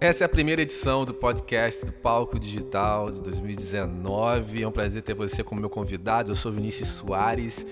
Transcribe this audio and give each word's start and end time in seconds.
Essa 0.00 0.24
é 0.24 0.26
a 0.26 0.28
primeira 0.30 0.62
edição 0.62 1.04
do 1.04 1.12
podcast 1.12 1.84
do 1.84 1.92
Palco 1.92 2.40
Digital 2.40 3.10
de 3.10 3.20
2019. 3.20 4.62
É 4.62 4.66
um 4.66 4.72
prazer 4.72 5.02
ter 5.02 5.12
você 5.12 5.44
como 5.44 5.60
meu 5.60 5.68
convidado. 5.68 6.30
Eu 6.30 6.34
sou 6.34 6.50
Vinícius 6.50 6.88
Soares. 6.88 7.66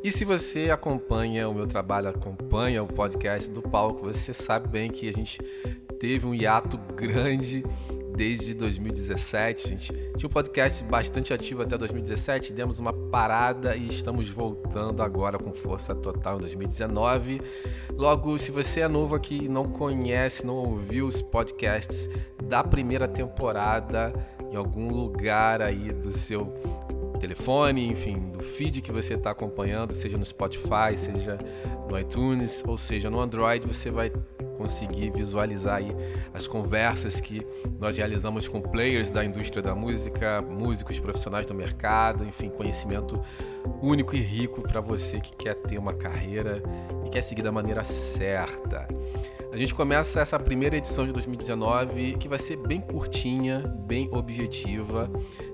E 0.00 0.12
se 0.12 0.24
você 0.24 0.70
acompanha 0.70 1.48
o 1.48 1.54
meu 1.54 1.66
trabalho, 1.66 2.08
acompanha 2.08 2.84
o 2.84 2.86
podcast 2.86 3.50
do 3.50 3.60
Palco, 3.60 4.04
você 4.04 4.32
sabe 4.32 4.68
bem 4.68 4.92
que 4.92 5.08
a 5.08 5.12
gente 5.12 5.42
teve 5.98 6.24
um 6.24 6.32
hiato 6.32 6.78
grande 6.94 7.64
desde 8.16 8.54
2017. 8.54 9.66
A 9.66 9.70
gente 9.70 9.92
tinha 10.16 10.28
um 10.28 10.32
podcast 10.32 10.84
bastante 10.84 11.32
ativo 11.32 11.62
até 11.62 11.76
2017, 11.76 12.52
demos 12.52 12.78
uma 12.78 12.92
parada 12.92 13.76
e 13.76 13.86
estamos 13.88 14.28
voltando 14.28 15.02
agora 15.02 15.38
com 15.38 15.52
força 15.52 15.94
total 15.94 16.36
em 16.36 16.40
2019. 16.40 17.40
Logo, 17.96 18.38
se 18.38 18.50
você 18.50 18.80
é 18.80 18.88
novo 18.88 19.14
aqui 19.14 19.44
e 19.44 19.48
não 19.48 19.64
conhece, 19.64 20.46
não 20.46 20.54
ouviu 20.54 21.06
os 21.06 21.22
podcasts 21.22 22.08
da 22.42 22.62
primeira 22.62 23.08
temporada 23.08 24.12
em 24.50 24.56
algum 24.56 24.88
lugar 24.88 25.62
aí 25.62 25.92
do 25.92 26.12
seu 26.12 26.52
telefone, 27.22 27.86
enfim, 27.86 28.18
do 28.32 28.42
feed 28.42 28.82
que 28.82 28.90
você 28.90 29.14
está 29.14 29.30
acompanhando, 29.30 29.94
seja 29.94 30.18
no 30.18 30.24
Spotify, 30.24 30.96
seja 30.96 31.38
no 31.88 31.96
iTunes, 31.96 32.64
ou 32.66 32.76
seja 32.76 33.08
no 33.08 33.20
Android, 33.20 33.64
você 33.64 33.92
vai 33.92 34.10
conseguir 34.56 35.10
visualizar 35.10 35.76
aí 35.76 35.94
as 36.34 36.48
conversas 36.48 37.20
que 37.20 37.46
nós 37.78 37.96
realizamos 37.96 38.48
com 38.48 38.60
players 38.60 39.12
da 39.12 39.24
indústria 39.24 39.62
da 39.62 39.72
música, 39.72 40.42
músicos 40.42 40.98
profissionais 40.98 41.46
do 41.46 41.54
mercado, 41.54 42.24
enfim, 42.24 42.48
conhecimento 42.48 43.22
único 43.80 44.16
e 44.16 44.20
rico 44.20 44.60
para 44.60 44.80
você 44.80 45.20
que 45.20 45.36
quer 45.36 45.54
ter 45.54 45.78
uma 45.78 45.94
carreira 45.94 46.60
e 47.06 47.08
quer 47.08 47.22
seguir 47.22 47.42
da 47.42 47.52
maneira 47.52 47.84
certa. 47.84 48.88
A 49.52 49.56
gente 49.56 49.74
começa 49.74 50.18
essa 50.18 50.38
primeira 50.40 50.76
edição 50.76 51.06
de 51.06 51.12
2019 51.12 52.14
que 52.14 52.26
vai 52.26 52.38
ser 52.38 52.56
bem 52.56 52.80
curtinha, 52.80 53.60
bem 53.86 54.08
objetiva, 54.10 55.08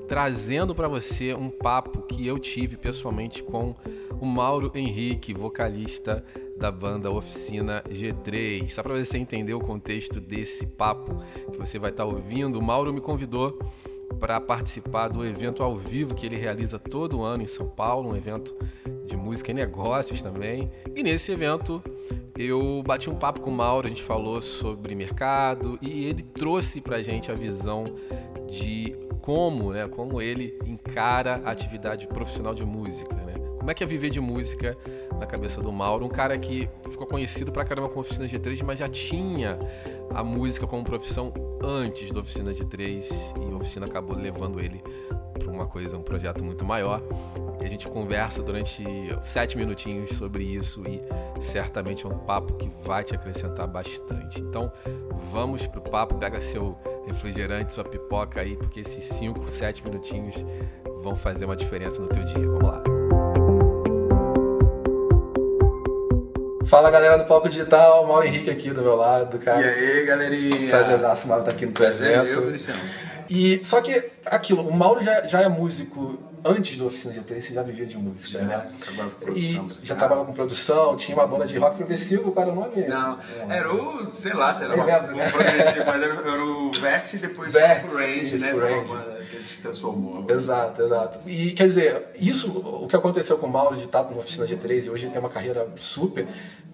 trazendo 0.08 0.74
para 0.74 0.88
você 0.88 1.34
um 1.34 1.50
papo 1.50 2.00
que 2.00 2.26
eu 2.26 2.38
tive 2.38 2.78
pessoalmente 2.78 3.42
com 3.42 3.74
o 4.18 4.24
Mauro 4.24 4.72
Henrique, 4.74 5.34
vocalista 5.34 6.24
da 6.56 6.72
banda 6.72 7.10
Oficina 7.10 7.84
G3. 7.90 8.68
Só 8.70 8.82
para 8.82 8.94
você 8.94 9.18
entender 9.18 9.52
o 9.52 9.60
contexto 9.60 10.18
desse 10.18 10.66
papo 10.66 11.22
que 11.52 11.58
você 11.58 11.78
vai 11.78 11.90
estar 11.90 12.04
tá 12.04 12.08
ouvindo, 12.08 12.58
o 12.58 12.62
Mauro 12.62 12.92
me 12.92 13.02
convidou 13.02 13.58
para 14.18 14.40
participar 14.40 15.08
do 15.08 15.24
evento 15.24 15.62
ao 15.62 15.76
vivo 15.76 16.14
que 16.14 16.24
ele 16.24 16.36
realiza 16.36 16.78
todo 16.78 17.22
ano 17.22 17.42
em 17.42 17.46
São 17.46 17.68
Paulo, 17.68 18.10
um 18.10 18.16
evento 18.16 18.56
de 19.04 19.14
música 19.14 19.50
e 19.50 19.54
negócios 19.54 20.22
também. 20.22 20.70
E 20.96 21.02
nesse 21.02 21.32
evento 21.32 21.82
eu 22.36 22.82
bati 22.84 23.10
um 23.10 23.14
papo 23.14 23.42
com 23.42 23.50
o 23.50 23.54
Mauro, 23.54 23.86
a 23.86 23.90
gente 23.90 24.02
falou 24.02 24.40
sobre 24.40 24.94
mercado 24.94 25.78
e 25.82 26.06
ele 26.06 26.22
trouxe 26.22 26.80
para 26.80 26.96
a 26.96 27.02
gente 27.02 27.30
a 27.30 27.34
visão 27.34 27.84
de 28.48 29.07
como, 29.28 29.74
né, 29.74 29.86
como 29.86 30.22
ele 30.22 30.58
encara 30.64 31.42
a 31.44 31.50
atividade 31.50 32.06
profissional 32.06 32.54
de 32.54 32.64
música, 32.64 33.14
né? 33.14 33.34
Como 33.58 33.70
é 33.70 33.74
que 33.74 33.84
é 33.84 33.86
viver 33.86 34.08
de 34.08 34.22
música 34.22 34.74
na 35.20 35.26
cabeça 35.26 35.60
do 35.60 35.70
Mauro? 35.70 36.06
Um 36.06 36.08
cara 36.08 36.38
que 36.38 36.66
ficou 36.88 37.06
conhecido 37.06 37.52
pra 37.52 37.62
caramba 37.62 37.90
com 37.90 38.00
Oficina 38.00 38.24
G3, 38.26 38.64
mas 38.64 38.78
já 38.78 38.88
tinha 38.88 39.58
a 40.14 40.24
música 40.24 40.66
como 40.66 40.82
profissão 40.82 41.30
antes 41.62 42.10
da 42.10 42.20
Oficina 42.20 42.52
G3 42.52 43.04
e 43.38 43.52
a 43.52 43.56
Oficina 43.58 43.84
acabou 43.84 44.16
levando 44.16 44.60
ele 44.60 44.82
para 45.38 45.50
uma 45.50 45.66
coisa, 45.66 45.98
um 45.98 46.02
projeto 46.02 46.42
muito 46.42 46.64
maior. 46.64 47.02
E 47.60 47.66
a 47.66 47.68
gente 47.68 47.86
conversa 47.86 48.42
durante 48.42 48.82
sete 49.20 49.58
minutinhos 49.58 50.08
sobre 50.08 50.42
isso 50.42 50.82
e 50.88 51.02
certamente 51.42 52.06
é 52.06 52.08
um 52.08 52.16
papo 52.16 52.54
que 52.54 52.70
vai 52.82 53.04
te 53.04 53.14
acrescentar 53.14 53.66
bastante. 53.66 54.40
Então 54.40 54.72
vamos 55.30 55.66
pro 55.66 55.82
papo, 55.82 56.14
pega 56.14 56.40
seu 56.40 56.78
refrigerante, 57.08 57.74
sua 57.74 57.84
pipoca 57.84 58.40
aí, 58.40 58.56
porque 58.56 58.80
esses 58.80 59.04
cinco, 59.04 59.48
sete 59.48 59.82
minutinhos 59.84 60.36
vão 61.02 61.16
fazer 61.16 61.44
uma 61.44 61.56
diferença 61.56 62.00
no 62.00 62.08
teu 62.08 62.24
dia. 62.24 62.46
Vamos 62.46 62.62
lá. 62.62 62.82
Fala 66.66 66.90
galera 66.90 67.16
do 67.16 67.24
Palco 67.24 67.48
Digital, 67.48 68.06
Mauro 68.06 68.26
Henrique 68.26 68.50
aqui 68.50 68.70
do 68.70 68.82
meu 68.82 68.94
lado, 68.94 69.38
cara. 69.38 69.62
E 69.62 69.68
aí, 69.68 70.04
galerinha? 70.04 70.68
Prazer 70.68 70.98
dar 70.98 71.16
Mauro 71.26 71.44
tá 71.44 71.50
aqui 71.50 71.64
no 71.64 71.72
Prazer 71.72 72.12
evento. 72.12 72.40
Eu, 72.40 72.46
Feliciano. 72.46 72.80
E 73.30 73.60
só 73.64 73.80
que 73.80 74.10
aquilo, 74.26 74.68
o 74.68 74.72
Mauro 74.72 75.02
já, 75.02 75.26
já 75.26 75.40
é 75.40 75.48
músico 75.48 76.18
antes 76.48 76.76
do 76.76 76.86
Oficina 76.86 77.14
G3, 77.14 77.40
você 77.40 77.54
já 77.54 77.62
vivia 77.62 77.86
de 77.86 77.98
música, 77.98 78.38
já, 78.38 78.44
né? 78.44 78.70
Trabalhava 78.80 79.10
com 79.10 79.24
produção. 79.26 79.68
E 79.82 79.86
já 79.86 79.96
trabalhava 79.96 80.26
com 80.26 80.32
produção, 80.32 80.96
tinha 80.96 81.16
uma 81.16 81.26
banda 81.26 81.46
de 81.46 81.58
rock 81.58 81.76
progressivo, 81.76 82.32
qual 82.32 82.46
era 82.46 82.52
o 82.52 82.56
nome? 82.56 82.88
Não, 82.88 83.18
é. 83.48 83.56
era 83.58 83.74
o, 83.74 84.10
sei 84.10 84.32
lá, 84.32 84.52
sei 84.54 84.68
lá, 84.68 84.74
um 84.74 85.30
progressivo, 85.30 85.84
mas 85.86 86.02
era, 86.02 86.14
era 86.14 86.44
o 86.44 86.72
Vértice 86.72 87.16
e 87.16 87.20
depois 87.20 87.52
Vértice, 87.52 87.94
o 87.94 87.98
Range, 87.98 88.38
né? 88.38 88.50
Range. 88.52 88.90
Uma 88.90 89.18
que 89.28 89.36
a 89.36 89.40
gente 89.40 89.60
transformou. 89.60 90.26
Exato, 90.28 90.82
exato. 90.82 91.20
E 91.26 91.52
quer 91.52 91.66
dizer, 91.66 92.06
isso, 92.18 92.58
o 92.58 92.86
que 92.88 92.96
aconteceu 92.96 93.38
com 93.38 93.46
o 93.46 93.50
Mauro 93.50 93.76
de 93.76 93.84
estar 93.84 94.02
na 94.04 94.16
Oficina 94.16 94.46
G3 94.46 94.86
e 94.86 94.90
hoje 94.90 95.04
ele 95.04 95.12
tem 95.12 95.20
uma 95.20 95.28
carreira 95.28 95.68
super, 95.76 96.26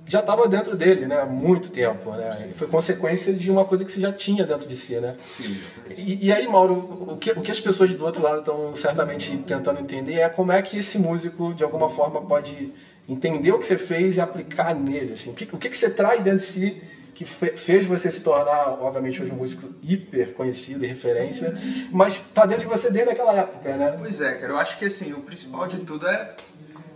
já 0.06 0.20
estava 0.20 0.47
dentro 0.48 0.76
dele, 0.76 1.06
né? 1.06 1.20
Há 1.20 1.26
muito 1.26 1.70
tempo, 1.70 2.10
né? 2.12 2.31
Sim, 2.32 2.53
foi 2.53 2.69
consequência 2.69 3.32
de 3.32 3.50
uma 3.50 3.65
coisa 3.65 3.84
que 3.84 3.91
você 3.91 4.00
já 4.00 4.12
tinha 4.12 4.44
dentro 4.44 4.69
de 4.69 4.76
si, 4.76 4.97
né? 4.97 5.16
Sim. 5.26 5.56
E, 5.97 6.26
e 6.26 6.32
aí, 6.32 6.47
Mauro, 6.47 6.75
o 7.12 7.16
que, 7.16 7.31
o 7.32 7.41
que 7.41 7.50
as 7.50 7.60
pessoas 7.60 7.94
do 7.94 8.04
outro 8.04 8.22
lado 8.22 8.41
estão 8.41 8.75
certamente 8.75 9.37
tentando 9.38 9.81
entender 9.81 10.15
é 10.15 10.28
como 10.28 10.53
é 10.53 10.60
que 10.60 10.78
esse 10.78 10.98
músico, 10.98 11.54
de 11.54 11.65
alguma 11.65 11.88
forma, 11.88 12.20
pode 12.20 12.72
entender 13.09 13.53
o 13.53 13.59
que 13.59 13.66
você 13.66 13.78
fez 13.78 14.16
e 14.16 14.20
aplicar 14.20 14.75
nele, 14.75 15.15
assim. 15.15 15.31
O 15.31 15.34
que, 15.34 15.48
o 15.53 15.59
que, 15.59 15.69
que 15.69 15.76
você 15.76 15.91
traz 15.91 16.22
dentro 16.22 16.38
de 16.38 16.44
si 16.44 16.82
que 17.15 17.25
fez 17.25 17.86
você 17.86 18.10
se 18.10 18.21
tornar, 18.22 18.71
obviamente, 18.82 19.22
hoje 19.22 19.31
um 19.31 19.36
músico 19.36 19.72
hiper 19.82 20.34
conhecido 20.34 20.84
e 20.84 20.88
referência, 20.88 21.56
mas 21.92 22.15
está 22.15 22.44
dentro 22.44 22.65
de 22.65 22.69
você 22.69 22.91
desde 22.91 23.12
aquela 23.12 23.32
época, 23.34 23.76
né? 23.76 23.94
Pois 23.97 24.21
é, 24.21 24.34
cara. 24.34 24.53
Eu 24.53 24.59
acho 24.59 24.76
que, 24.76 24.86
assim, 24.86 25.12
o 25.12 25.21
principal 25.21 25.69
de 25.69 25.78
tudo 25.81 26.09
é 26.09 26.34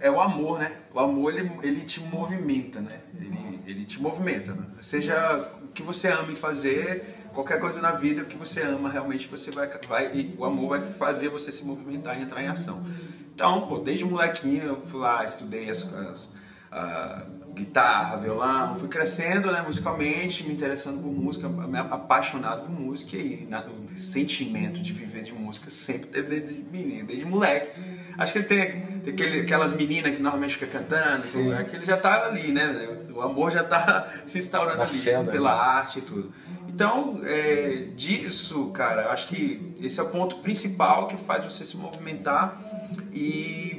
é 0.01 0.11
o 0.11 0.21
amor, 0.21 0.59
né? 0.59 0.77
O 0.93 1.01
amor, 1.01 1.35
ele, 1.35 1.51
ele 1.63 1.81
te 1.83 2.01
movimenta, 2.01 2.81
né? 2.81 3.01
Ele, 3.21 3.61
ele 3.67 3.85
te 3.85 4.01
movimenta. 4.01 4.53
Né? 4.53 4.65
Seja 4.81 5.51
o 5.63 5.69
que 5.69 5.83
você 5.83 6.09
ama 6.09 6.35
fazer, 6.35 7.29
qualquer 7.33 7.61
coisa 7.61 7.81
na 7.81 7.93
vida, 7.93 8.25
que 8.25 8.37
você 8.37 8.63
ama, 8.63 8.91
realmente 8.91 9.27
você 9.27 9.51
vai... 9.51 9.69
vai 9.89 10.35
o 10.37 10.45
amor 10.45 10.79
vai 10.79 10.81
fazer 10.81 11.29
você 11.29 11.51
se 11.53 11.65
movimentar 11.65 12.19
e 12.19 12.23
entrar 12.23 12.43
em 12.43 12.49
ação. 12.49 12.85
Então, 13.35 13.69
pô, 13.69 13.79
desde 13.79 14.05
molequinho 14.05 14.65
eu 14.65 14.81
fui 14.87 15.01
lá, 15.01 15.25
estudei 15.25 15.71
as, 15.71 15.93
as 15.95 16.39
a 16.71 17.27
guitarra, 17.59 18.17
violão, 18.17 18.77
fui 18.77 18.89
crescendo 18.89 19.51
né, 19.53 19.63
musicalmente, 19.63 20.45
me 20.45 20.55
interessando 20.55 21.03
por 21.03 21.13
música, 21.13 21.49
me 21.49 21.79
apaixonado 21.79 22.63
por 22.63 22.71
música 22.71 23.17
e 23.17 23.47
na, 23.49 23.65
o 23.67 23.99
sentimento 23.99 24.81
de 24.81 24.93
viver 24.93 25.23
de 25.23 25.33
música 25.33 25.71
sempre 25.71 26.09
teve 26.09 26.41
desde 26.41 26.63
menino, 26.71 27.07
desde 27.07 27.25
moleque 27.25 27.71
Acho 28.19 28.33
que 28.33 28.39
ele 28.41 28.47
tem, 28.49 28.81
tem 28.81 29.15
aquele, 29.15 29.41
aquelas 29.43 29.77
meninas 29.77 30.13
que 30.13 30.21
normalmente 30.21 30.57
ficam 30.57 30.69
cantando, 30.69 31.25
Sim. 31.25 31.53
é 31.53 31.63
que 31.63 31.77
ele 31.77 31.85
já 31.85 31.95
está 31.95 32.27
ali, 32.27 32.51
né? 32.51 32.99
O 33.15 33.21
amor 33.21 33.53
já 33.53 33.61
está 33.61 34.09
se 34.27 34.39
instaurando 34.39 34.79
Nascendo, 34.79 35.31
ali 35.31 35.39
pela 35.39 35.53
arte 35.53 36.01
e 36.01 36.03
tudo. 36.03 36.33
Então, 36.69 37.21
é, 37.25 37.87
disso, 37.95 38.71
cara, 38.71 39.13
acho 39.13 39.29
que 39.29 39.73
esse 39.81 40.01
é 40.01 40.03
o 40.03 40.09
ponto 40.09 40.39
principal 40.39 41.07
que 41.07 41.17
faz 41.17 41.45
você 41.45 41.65
se 41.65 41.77
movimentar 41.77 42.61
e, 43.13 43.78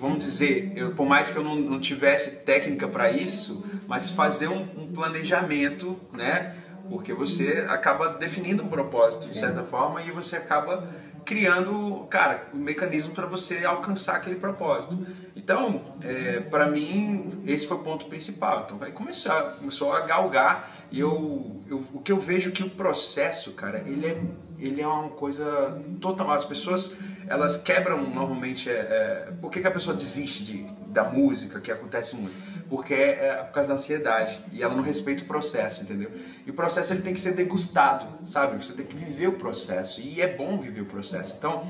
vamos 0.00 0.24
dizer, 0.24 0.72
eu, 0.74 0.94
por 0.94 1.06
mais 1.06 1.30
que 1.30 1.36
eu 1.36 1.44
não, 1.44 1.54
não 1.56 1.78
tivesse 1.78 2.44
técnica 2.44 2.88
para 2.88 3.10
isso, 3.10 3.64
mas 3.86 4.08
fazer 4.08 4.48
um, 4.48 4.62
um 4.78 4.92
planejamento, 4.92 6.00
né? 6.12 6.56
Porque 6.88 7.12
você 7.12 7.66
acaba 7.68 8.08
definindo 8.08 8.62
um 8.62 8.68
propósito 8.68 9.28
de 9.28 9.36
certa 9.36 9.62
forma 9.62 10.02
e 10.02 10.10
você 10.10 10.36
acaba 10.36 10.88
criando, 11.24 12.06
cara, 12.10 12.48
um 12.52 12.58
mecanismo 12.58 13.14
para 13.14 13.26
você 13.26 13.64
alcançar 13.64 14.16
aquele 14.16 14.36
propósito. 14.36 14.98
Então, 15.36 15.82
é, 16.02 16.40
para 16.40 16.68
mim, 16.68 17.42
esse 17.46 17.66
foi 17.66 17.76
o 17.76 17.80
ponto 17.80 18.06
principal. 18.06 18.64
Então, 18.64 18.78
vai 18.78 18.90
começar, 18.90 19.56
começou 19.58 19.92
a 19.92 20.00
galgar 20.00 20.70
e 20.90 20.98
eu, 20.98 21.62
eu, 21.68 21.84
o 21.94 22.00
que 22.00 22.10
eu 22.10 22.18
vejo 22.18 22.50
que 22.50 22.64
o 22.64 22.70
processo, 22.70 23.52
cara, 23.52 23.84
ele 23.86 24.06
é, 24.06 24.20
ele 24.58 24.80
é 24.80 24.86
uma 24.86 25.10
coisa 25.10 25.80
total. 26.00 26.32
As 26.32 26.44
pessoas, 26.44 26.96
elas 27.30 27.56
quebram 27.56 28.10
normalmente. 28.10 28.68
É, 28.68 28.72
é, 28.72 29.32
por 29.40 29.50
que, 29.50 29.60
que 29.60 29.66
a 29.66 29.70
pessoa 29.70 29.94
desiste 29.94 30.44
de, 30.44 30.64
da 30.88 31.04
música, 31.04 31.60
que 31.60 31.70
acontece 31.70 32.16
muito? 32.16 32.34
Porque 32.68 32.92
é, 32.92 33.26
é 33.26 33.34
por 33.44 33.52
causa 33.52 33.68
da 33.68 33.76
ansiedade 33.76 34.40
e 34.52 34.62
ela 34.62 34.74
não 34.74 34.82
respeita 34.82 35.22
o 35.22 35.26
processo, 35.26 35.84
entendeu? 35.84 36.10
E 36.44 36.50
o 36.50 36.54
processo 36.54 36.92
ele 36.92 37.02
tem 37.02 37.14
que 37.14 37.20
ser 37.20 37.34
degustado, 37.36 38.26
sabe? 38.26 38.62
Você 38.62 38.72
tem 38.72 38.84
que 38.84 38.96
viver 38.96 39.28
o 39.28 39.34
processo 39.34 40.00
e 40.00 40.20
é 40.20 40.26
bom 40.26 40.58
viver 40.58 40.80
o 40.80 40.86
processo. 40.86 41.34
Então, 41.38 41.68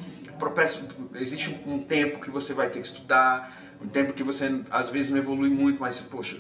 existe 1.15 1.55
um 1.67 1.79
tempo 1.79 2.21
que 2.21 2.31
você 2.31 2.55
vai 2.55 2.71
ter 2.71 2.81
que 2.81 2.87
estudar, 2.87 3.55
um 3.83 3.87
tempo 3.87 4.15
que 4.15 4.23
você 4.23 4.63
às 4.71 4.89
vezes 4.89 5.11
não 5.11 5.19
evolui 5.19 5.51
muito, 5.51 5.79
mas 5.79 6.01
poxa, 6.01 6.39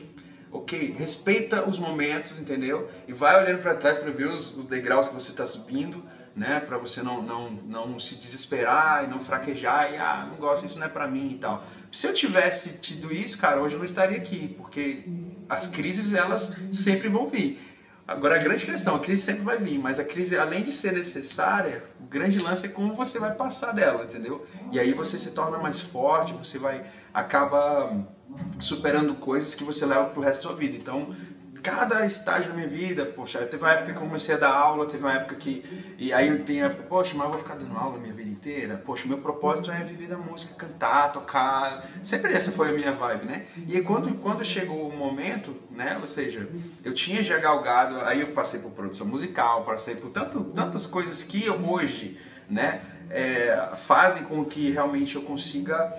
ok, 0.53 0.95
respeita 0.99 1.69
os 1.69 1.79
momentos, 1.79 2.41
entendeu? 2.41 2.89
E 3.07 3.13
vai 3.13 3.43
olhando 3.43 3.63
para 3.63 3.75
trás 3.75 3.99
para 3.99 4.11
ver 4.11 4.29
os, 4.29 4.57
os, 4.57 4.67
degraus 4.67 5.09
que 5.09 5.15
você 5.15 5.31
está 5.31 5.47
subindo, 5.47 6.03
né? 6.35 6.61
Para 6.61 6.77
você 6.79 7.03
não, 7.03 7.23
não, 7.23 7.51
não 7.51 7.99
se 7.99 8.17
desesperar 8.17 9.05
e 9.05 9.07
não 9.07 9.21
fraquejar 9.21 9.93
e 9.93 9.97
ah, 9.97 10.27
não 10.29 10.37
gosto, 10.37 10.67
isso 10.67 10.79
não 10.79 10.87
é 10.87 10.91
para 10.91 11.07
mim 11.07 11.33
e 11.33 11.39
tal. 11.39 11.65
Se 11.93 12.07
eu 12.07 12.15
tivesse 12.15 12.79
tido 12.79 13.13
isso, 13.13 13.39
cara, 13.39 13.61
hoje 13.61 13.75
eu 13.75 13.79
não 13.79 13.85
estaria 13.85 14.17
aqui, 14.17 14.55
porque 14.57 15.05
as 15.49 15.67
crises 15.67 16.15
elas 16.15 16.57
sempre 16.73 17.09
vão 17.09 17.27
vir. 17.27 17.61
Agora 18.07 18.35
a 18.35 18.39
grande 18.39 18.67
questão, 18.67 18.97
a 18.97 18.99
crise 18.99 19.23
sempre 19.23 19.43
vai 19.43 19.57
vir, 19.57 19.79
mas 19.79 20.01
a 20.01 20.05
crise, 20.05 20.37
além 20.37 20.65
de 20.65 20.73
ser 20.73 20.93
necessária, 20.93 21.85
o 22.01 22.07
grande 22.07 22.41
lance 22.41 22.67
é 22.67 22.69
como 22.69 22.97
você 22.97 23.21
vai 23.21 23.37
passar 23.37 23.73
dela, 23.73 24.03
entendeu? 24.03 24.45
E 24.73 24.81
aí 24.81 24.93
você 24.93 25.17
se 25.17 25.31
torna 25.31 25.59
mais 25.59 25.81
forte, 25.81 26.33
você 26.33 26.59
vai 26.59 26.85
acaba 27.15 28.05
superando 28.61 29.15
coisas 29.15 29.55
que 29.55 29.65
você 29.65 29.87
leva 29.87 30.07
pro 30.07 30.23
resto 30.23 30.43
da 30.43 30.49
sua 30.49 30.57
vida. 30.57 30.77
Então, 30.77 31.15
cada 31.63 32.05
estágio 32.05 32.51
da 32.51 32.57
minha 32.57 32.69
vida, 32.69 33.05
poxa, 33.05 33.39
teve 33.41 33.63
uma 33.63 33.73
época 33.73 33.93
que 33.93 33.99
eu 33.99 34.03
comecei 34.03 34.35
a 34.35 34.39
dar 34.39 34.53
aula, 34.53 34.87
teve 34.87 35.03
uma 35.03 35.13
época 35.15 35.35
que. 35.37 35.65
E 35.99 36.13
aí 36.13 36.29
eu 36.29 36.45
tenho 36.45 36.65
época, 36.65 36.83
poxa, 36.85 37.13
mas 37.15 37.25
eu 37.25 37.31
vou 37.31 37.39
ficar 37.39 37.55
dando 37.55 37.77
aula 37.77 37.97
a 37.97 38.01
minha 38.01 38.13
vida 38.13 38.31
inteira? 38.31 38.77
Poxa, 38.77 39.07
meu 39.07 39.19
propósito 39.19 39.71
é 39.71 39.85
viver 39.85 40.09
da 40.09 40.17
música, 40.17 40.55
cantar, 40.55 41.13
tocar. 41.13 41.89
Sempre 42.03 42.33
essa 42.33 42.51
foi 42.51 42.71
a 42.71 42.73
minha 42.73 42.93
vibe, 42.93 43.27
né? 43.27 43.47
E 43.69 43.81
quando, 43.83 44.15
quando 44.15 44.45
chegou 44.45 44.89
o 44.89 44.97
momento, 44.97 45.55
né? 45.71 45.97
Ou 46.01 46.07
seja, 46.07 46.49
eu 46.85 46.95
tinha 46.95 47.23
já 47.23 47.39
galgado, 47.39 48.01
aí 48.03 48.21
eu 48.21 48.29
passei 48.29 48.61
por 48.61 48.73
produção 48.73 49.07
musical, 49.07 49.65
passei 49.65 49.97
por 49.97 50.11
tanto, 50.11 50.45
tantas 50.45 50.87
coisas 50.87 51.23
que 51.23 51.49
hoje, 51.51 52.19
né? 52.49 52.81
É, 53.11 53.73
fazem 53.77 54.23
com 54.23 54.45
que 54.45 54.71
realmente 54.71 55.17
eu 55.17 55.23
consiga 55.23 55.93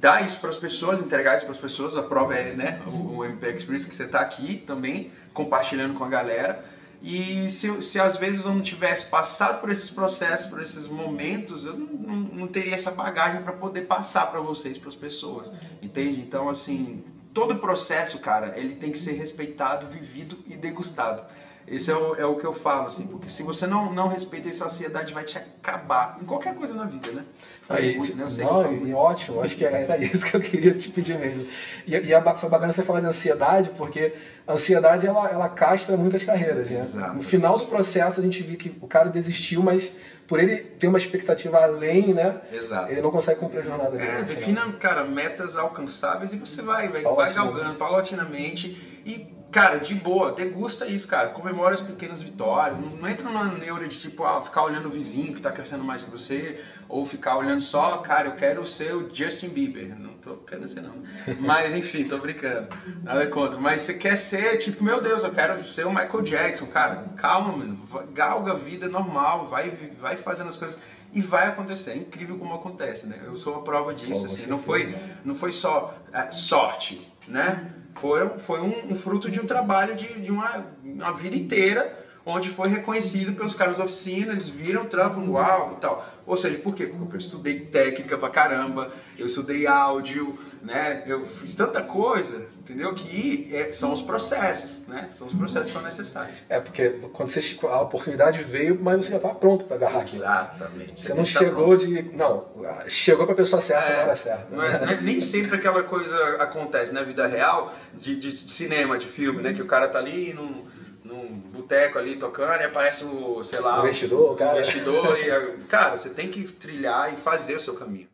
dar 0.00 0.24
isso 0.24 0.40
para 0.40 0.50
as 0.50 0.56
pessoas, 0.56 1.00
entregar 1.00 1.36
isso 1.36 1.44
para 1.44 1.54
as 1.54 1.60
pessoas. 1.60 1.96
A 1.96 2.02
prova 2.02 2.34
é 2.34 2.54
né, 2.54 2.80
o, 2.86 3.18
o 3.18 3.24
MP 3.24 3.50
Experience 3.50 3.88
que 3.88 3.94
você 3.94 4.04
está 4.04 4.20
aqui 4.20 4.56
também 4.66 5.10
compartilhando 5.32 5.94
com 5.94 6.04
a 6.04 6.08
galera. 6.08 6.64
E 7.02 7.48
se, 7.50 7.82
se 7.82 8.00
às 8.00 8.16
vezes 8.16 8.46
eu 8.46 8.54
não 8.54 8.62
tivesse 8.62 9.06
passado 9.06 9.60
por 9.60 9.70
esses 9.70 9.90
processos, 9.90 10.46
por 10.46 10.60
esses 10.60 10.88
momentos, 10.88 11.66
eu 11.66 11.76
não, 11.76 11.86
não, 11.86 12.16
não 12.16 12.46
teria 12.48 12.74
essa 12.74 12.90
bagagem 12.90 13.42
para 13.42 13.52
poder 13.52 13.82
passar 13.82 14.30
para 14.30 14.40
vocês, 14.40 14.78
para 14.78 14.88
as 14.88 14.94
pessoas. 14.94 15.52
Entende? 15.82 16.20
Então, 16.20 16.48
assim, 16.48 17.04
todo 17.32 17.56
processo, 17.56 18.18
cara, 18.18 18.58
ele 18.58 18.74
tem 18.76 18.90
que 18.90 18.98
ser 18.98 19.12
respeitado, 19.12 19.86
vivido 19.86 20.38
e 20.46 20.56
degustado. 20.56 21.22
Esse 21.66 21.90
é 21.90 21.96
o, 21.96 22.14
é 22.14 22.24
o 22.24 22.36
que 22.36 22.44
eu 22.44 22.52
falo, 22.52 22.86
assim, 22.86 23.08
porque 23.08 23.28
se 23.28 23.42
você 23.42 23.66
não, 23.66 23.92
não 23.92 24.06
respeita 24.06 24.48
isso, 24.48 24.62
a 24.62 24.66
ansiedade 24.66 25.12
vai 25.12 25.24
te 25.24 25.36
acabar 25.36 26.16
em 26.20 26.24
qualquer 26.24 26.54
coisa 26.54 26.72
na 26.74 26.84
vida, 26.84 27.10
né? 27.10 27.24
Aí, 27.68 27.96
muito, 27.96 28.16
né? 28.16 28.22
Eu 28.22 28.30
sei 28.30 28.44
não, 28.44 28.86
e 28.86 28.94
ótimo, 28.94 29.42
acho 29.42 29.56
que 29.56 29.64
era 29.64 29.96
isso 29.98 30.24
que 30.24 30.36
eu 30.36 30.40
queria 30.40 30.72
te 30.72 30.88
pedir 30.90 31.18
mesmo. 31.18 31.44
E, 31.84 31.96
e 31.96 32.14
a, 32.14 32.34
foi 32.36 32.48
bacana 32.48 32.72
você 32.72 32.84
falar 32.84 33.00
de 33.00 33.06
ansiedade, 33.06 33.70
porque 33.70 34.14
a 34.46 34.52
ansiedade 34.52 35.06
ela, 35.08 35.28
ela 35.28 35.48
castra 35.48 35.96
muitas 35.96 36.22
carreiras, 36.22 36.70
né? 36.70 36.76
Exato. 36.76 37.16
No 37.16 37.22
final 37.22 37.58
do 37.58 37.66
processo 37.66 38.20
a 38.20 38.22
gente 38.22 38.42
viu 38.44 38.56
que 38.56 38.76
o 38.80 38.86
cara 38.86 39.10
desistiu, 39.10 39.60
mas 39.60 39.96
por 40.28 40.38
ele 40.38 40.58
ter 40.58 40.86
uma 40.86 40.98
expectativa 40.98 41.58
além, 41.58 42.14
né? 42.14 42.40
Exato. 42.52 42.92
Ele 42.92 43.00
não 43.00 43.10
consegue 43.10 43.40
cumprir 43.40 43.60
a 43.60 43.64
jornada 43.64 43.90
dele. 43.90 44.04
É, 44.04 44.22
defina, 44.22 44.70
cara, 44.74 45.04
metas 45.04 45.56
alcançáveis 45.56 46.32
e 46.32 46.36
você 46.36 46.62
vai, 46.62 46.88
vai, 46.88 47.02
vai 47.02 47.34
galgando 47.34 47.74
paulatinamente 47.74 49.00
e 49.04 49.35
Cara, 49.50 49.78
de 49.78 49.94
boa, 49.94 50.32
degusta 50.32 50.86
isso, 50.86 51.06
cara. 51.06 51.30
Comemora 51.30 51.74
as 51.74 51.80
pequenas 51.80 52.20
vitórias. 52.20 52.78
Não, 52.78 52.90
não 52.90 53.08
entra 53.08 53.28
numa 53.28 53.44
neura 53.46 53.86
de 53.86 53.98
tipo, 53.98 54.24
ah, 54.24 54.42
ficar 54.42 54.64
olhando 54.64 54.86
o 54.86 54.90
vizinho 54.90 55.34
que 55.34 55.40
tá 55.40 55.50
crescendo 55.50 55.84
mais 55.84 56.02
que 56.02 56.10
você, 56.10 56.60
ou 56.88 57.06
ficar 57.06 57.36
olhando 57.38 57.60
só, 57.60 57.98
cara, 57.98 58.28
eu 58.28 58.34
quero 58.34 58.66
ser 58.66 58.94
o 58.94 59.08
Justin 59.12 59.48
Bieber. 59.48 59.98
Não 59.98 60.14
tô 60.14 60.36
querendo 60.38 60.68
ser, 60.68 60.82
não. 60.82 60.94
Mas 61.40 61.74
enfim, 61.74 62.04
tô 62.04 62.18
brincando. 62.18 62.68
Nada 63.02 63.26
contra. 63.28 63.58
Mas 63.58 63.80
você 63.82 63.94
quer 63.94 64.16
ser, 64.16 64.58
tipo, 64.58 64.82
meu 64.82 65.00
Deus, 65.00 65.22
eu 65.24 65.30
quero 65.30 65.64
ser 65.64 65.86
o 65.86 65.90
Michael 65.90 66.22
Jackson, 66.22 66.66
cara. 66.66 67.04
Calma, 67.16 67.56
mano. 67.56 67.78
Galga 68.12 68.52
a 68.52 68.56
vida 68.56 68.88
normal, 68.88 69.46
vai, 69.46 69.70
vai 69.98 70.16
fazendo 70.16 70.48
as 70.48 70.56
coisas 70.56 70.82
e 71.12 71.20
vai 71.20 71.48
acontecer. 71.48 71.92
É 71.92 71.96
incrível 71.96 72.36
como 72.36 72.54
acontece, 72.54 73.06
né? 73.06 73.18
Eu 73.24 73.36
sou 73.36 73.54
uma 73.54 73.62
prova 73.62 73.94
disso, 73.94 74.26
assim. 74.26 74.50
Não 74.50 74.58
foi, 74.58 74.94
não 75.24 75.34
foi 75.34 75.52
só 75.52 75.94
é, 76.12 76.30
sorte, 76.30 77.10
né? 77.26 77.72
Foi, 78.00 78.28
foi 78.38 78.60
um, 78.60 78.92
um, 78.92 78.94
fruto 78.94 79.30
de 79.30 79.40
um 79.40 79.46
trabalho 79.46 79.94
de, 79.94 80.06
de 80.20 80.30
uma, 80.30 80.66
uma 80.84 81.12
vida 81.12 81.36
inteira, 81.36 82.04
onde 82.24 82.48
foi 82.48 82.68
reconhecido 82.68 83.34
pelos 83.34 83.54
caras 83.54 83.76
da 83.76 83.84
oficina, 83.84 84.32
eles 84.32 84.48
viram 84.48 84.82
o 84.82 84.86
trampo, 84.86 85.20
uau 85.30 85.74
e 85.76 85.80
tal. 85.80 86.06
Ou 86.26 86.36
seja, 86.36 86.58
por 86.58 86.74
quê? 86.74 86.86
Porque 86.86 87.14
eu 87.14 87.18
estudei 87.18 87.60
técnica 87.60 88.18
pra 88.18 88.28
caramba, 88.28 88.90
eu 89.16 89.26
estudei 89.26 89.66
áudio, 89.66 90.36
né? 90.66 91.04
Eu 91.06 91.24
fiz 91.24 91.54
tanta 91.54 91.80
coisa, 91.80 92.48
entendeu? 92.58 92.92
Que 92.92 93.48
é, 93.54 93.70
são 93.70 93.92
os 93.92 94.02
processos, 94.02 94.84
né? 94.88 95.06
São 95.12 95.28
os 95.28 95.34
processos 95.34 95.68
que 95.68 95.72
são 95.74 95.82
necessários. 95.82 96.44
É, 96.48 96.58
porque 96.58 96.90
quando 97.12 97.28
você, 97.28 97.56
a 97.68 97.80
oportunidade 97.82 98.42
veio, 98.42 98.76
mas 98.82 99.04
você 99.04 99.12
já 99.12 99.16
estava 99.18 99.36
pronto 99.36 99.64
para 99.64 99.76
agarrar. 99.76 100.00
Exatamente. 100.00 101.00
Você, 101.00 101.06
você 101.06 101.14
não 101.14 101.24
chegou 101.24 101.76
de... 101.76 102.02
Não, 102.16 102.48
chegou 102.88 103.24
para 103.26 103.34
a 103.34 103.36
pessoa 103.36 103.62
certa 103.62 103.88
é, 103.88 103.96
na 103.96 104.02
hora 104.02 104.14
certa. 104.16 104.46
Não 104.50 104.62
é, 104.64 104.94
é, 104.94 105.00
nem 105.00 105.20
sempre 105.20 105.56
aquela 105.56 105.84
coisa 105.84 106.18
acontece 106.40 106.92
na 106.92 107.04
vida 107.04 107.24
real, 107.28 107.72
de, 107.94 108.16
de 108.16 108.32
cinema, 108.32 108.98
de 108.98 109.06
filme, 109.06 109.40
né? 109.42 109.54
Que 109.54 109.62
o 109.62 109.66
cara 109.66 109.86
tá 109.86 110.00
ali 110.00 110.34
num, 110.34 110.66
num 111.04 111.28
boteco 111.28 111.96
ali 111.96 112.16
tocando 112.16 112.60
e 112.60 112.64
aparece 112.64 113.04
o, 113.04 113.40
sei 113.44 113.60
lá... 113.60 113.80
O 113.80 113.84
investidor, 113.84 114.32
o 114.32 114.34
cara. 114.34 114.56
O 114.56 114.58
investidor 114.58 115.16
e... 115.16 115.58
Cara, 115.68 115.96
você 115.96 116.10
tem 116.10 116.28
que 116.28 116.42
trilhar 116.42 117.14
e 117.14 117.16
fazer 117.16 117.54
o 117.54 117.60
seu 117.60 117.74
caminho. 117.74 118.08